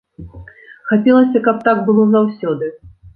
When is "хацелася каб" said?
0.91-1.59